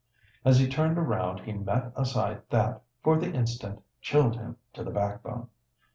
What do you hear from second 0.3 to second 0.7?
As he